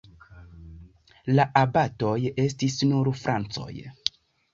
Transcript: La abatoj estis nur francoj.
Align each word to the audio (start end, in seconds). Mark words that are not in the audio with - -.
La 1.35 1.45
abatoj 1.61 2.13
estis 2.45 2.79
nur 2.93 3.11
francoj. 3.25 3.69